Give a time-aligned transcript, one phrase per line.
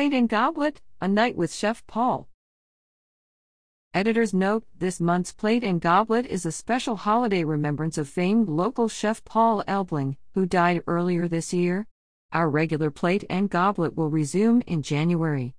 [0.00, 2.26] Plate and Goblet, a night with Chef Paul.
[3.92, 8.88] Editor's note This month's Plate and Goblet is a special holiday remembrance of famed local
[8.88, 11.86] chef Paul Elbling, who died earlier this year.
[12.32, 15.54] Our regular Plate and Goblet will resume in January.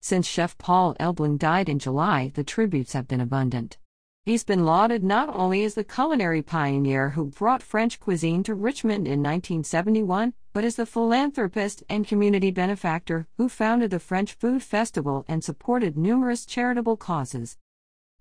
[0.00, 3.76] Since Chef Paul Elbling died in July, the tributes have been abundant.
[4.26, 9.06] He's been lauded not only as the culinary pioneer who brought French cuisine to Richmond
[9.06, 15.26] in 1971, but as the philanthropist and community benefactor who founded the French Food Festival
[15.28, 17.58] and supported numerous charitable causes.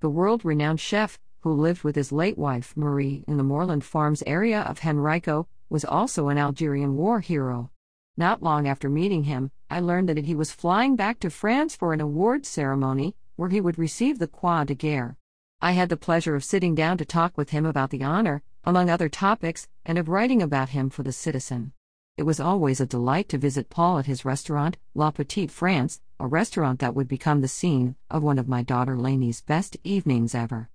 [0.02, 4.24] The world renowned chef, who lived with his late wife Marie in the Mooreland Farms
[4.28, 7.72] area of Henrico, was also an Algerian war hero.
[8.18, 11.94] Not long after meeting him, I learned that he was flying back to France for
[11.94, 15.16] an awards ceremony, where he would receive the Croix de Guerre.
[15.64, 18.90] I had the pleasure of sitting down to talk with him about the honor, among
[18.90, 21.72] other topics, and of writing about him for The Citizen.
[22.18, 26.28] It was always a delight to visit Paul at his restaurant, La Petite France, a
[26.28, 30.70] restaurant that would become the scene of one of my daughter Lainey's best evenings ever.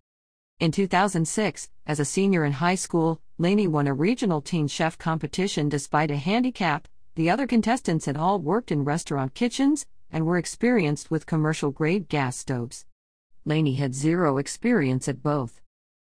[0.59, 5.69] In 2006, as a senior in high school, Lainey won a regional teen chef competition
[5.69, 6.89] despite a handicap.
[7.15, 12.09] The other contestants had all worked in restaurant kitchens and were experienced with commercial grade
[12.09, 12.87] gas stoves.
[13.49, 15.63] Lainey had zero experience at both.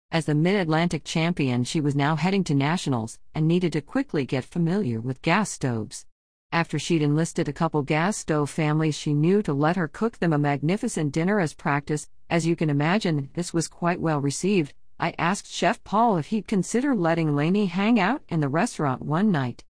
[0.09, 4.25] As the Mid Atlantic champion, she was now heading to nationals and needed to quickly
[4.25, 6.05] get familiar with gas stoves.
[6.53, 10.31] After she'd enlisted a couple gas stove families she knew to let her cook them
[10.31, 14.73] a magnificent dinner as practice, as you can imagine, this was quite well received.
[14.97, 19.29] I asked Chef Paul if he'd consider letting Lainey hang out in the restaurant one
[19.29, 19.65] night.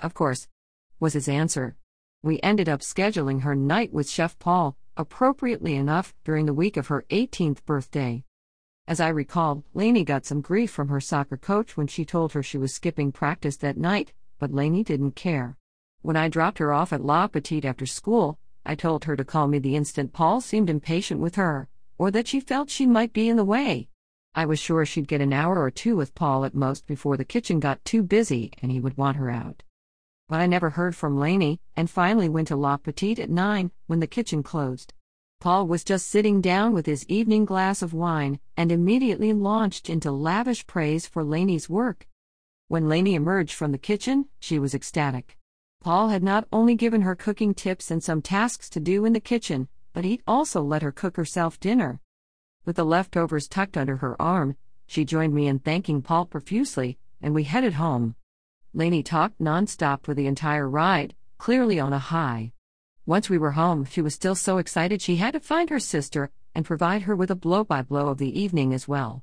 [0.00, 0.48] Of course,
[0.98, 1.76] was his answer.
[2.24, 6.86] We ended up scheduling her night with Chef Paul, appropriately enough, during the week of
[6.86, 8.24] her 18th birthday.
[8.88, 12.42] As I recall, Lainey got some grief from her soccer coach when she told her
[12.42, 15.56] she was skipping practice that night, but Lainey didn't care.
[16.02, 19.48] When I dropped her off at La Petite after school, I told her to call
[19.48, 23.28] me the instant Paul seemed impatient with her, or that she felt she might be
[23.28, 23.88] in the way.
[24.34, 27.24] I was sure she'd get an hour or two with Paul at most before the
[27.24, 29.62] kitchen got too busy and he would want her out.
[30.28, 34.00] But I never heard from Lainey, and finally went to La Petite at nine when
[34.00, 34.92] the kitchen closed.
[35.40, 40.10] Paul was just sitting down with his evening glass of wine and immediately launched into
[40.10, 42.06] lavish praise for Lainey's work.
[42.68, 45.36] When Lainey emerged from the kitchen, she was ecstatic.
[45.80, 49.20] Paul had not only given her cooking tips and some tasks to do in the
[49.20, 52.00] kitchen, but he'd also let her cook herself dinner.
[52.64, 57.34] With the leftovers tucked under her arm, she joined me in thanking Paul profusely, and
[57.34, 58.16] we headed home.
[58.74, 62.52] Lainey talked nonstop for the entire ride, clearly on a high.
[63.08, 66.28] Once we were home, she was still so excited she had to find her sister
[66.56, 69.22] and provide her with a blow by blow of the evening as well.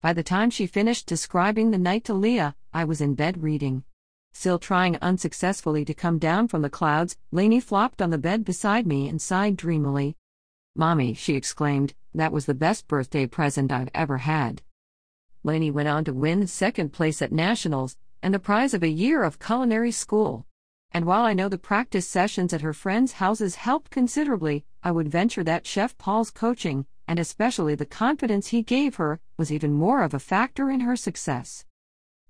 [0.00, 3.84] By the time she finished describing the night to Leah, I was in bed reading.
[4.32, 8.88] Still trying unsuccessfully to come down from the clouds, Lainey flopped on the bed beside
[8.88, 10.16] me and sighed dreamily.
[10.74, 14.62] Mommy, she exclaimed, that was the best birthday present I've ever had.
[15.44, 19.22] Lainey went on to win second place at nationals and the prize of a year
[19.22, 20.44] of culinary school.
[20.94, 25.08] And while I know the practice sessions at her friends' houses helped considerably, I would
[25.08, 30.02] venture that Chef Paul's coaching, and especially the confidence he gave her, was even more
[30.02, 31.64] of a factor in her success.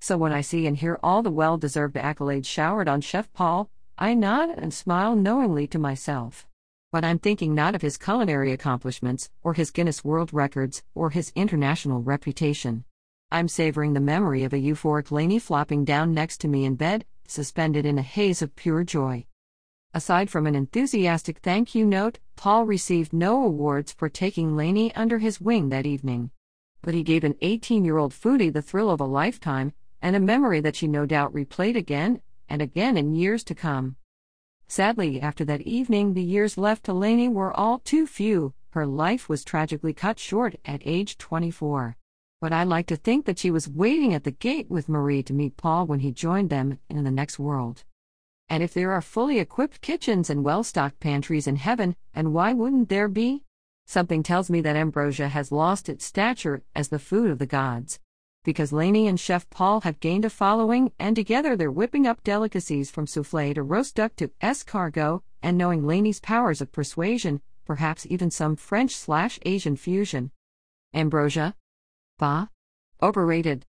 [0.01, 3.69] So when I see and hear all the well deserved accolades showered on Chef Paul,
[3.99, 6.47] I nod and smile knowingly to myself.
[6.93, 11.33] But I'm thinking not of his culinary accomplishments, or his Guinness World Records, or his
[11.35, 12.85] international reputation.
[13.31, 17.05] I'm savoring the memory of a euphoric Lainey flopping down next to me in bed,
[17.33, 19.27] suspended in a haze of pure joy.
[19.95, 25.19] Aside from an enthusiastic thank you note, Paul received no awards for taking Lainey under
[25.19, 26.31] his wing that evening.
[26.83, 30.21] But he gave an 18 year old foodie the thrill of a lifetime, and a
[30.21, 33.97] memory that she no doubt replayed again and again in years to come.
[34.67, 38.55] Sadly, after that evening, the years left to Lainey were all too few.
[38.71, 41.97] Her life was tragically cut short at age 24
[42.43, 45.33] but I like to think that she was waiting at the gate with Marie to
[45.33, 47.85] meet Paul when he joined them in the next world.
[48.49, 52.53] And if there are fully equipped kitchens and well stocked pantries in heaven, and why
[52.53, 53.45] wouldn't there be?
[53.87, 58.01] Something tells me that ambrosia has lost its stature as the food of the gods.
[58.43, 62.91] Because Lainey and Chef Paul have gained a following, and together they're whipping up delicacies
[62.91, 68.33] from souffle to roast duck to escargot, and knowing Lainey's powers of persuasion, perhaps even
[68.33, 70.33] some French slash Asian fusion.
[70.93, 71.55] Ambrosia,
[72.23, 72.47] Bah?
[73.03, 73.67] Overrated.